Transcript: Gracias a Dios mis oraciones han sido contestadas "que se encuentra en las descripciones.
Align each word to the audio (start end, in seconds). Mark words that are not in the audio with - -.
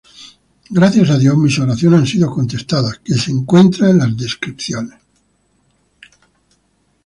Gracias 0.71 1.11
a 1.11 1.19
Dios 1.19 1.37
mis 1.37 1.59
oraciones 1.59 1.99
han 1.99 2.07
sido 2.07 2.31
contestadas 2.31 2.97
"que 3.05 3.13
se 3.13 3.29
encuentra 3.29 3.91
en 3.91 3.99
las 3.99 4.17
descripciones. 4.17 4.99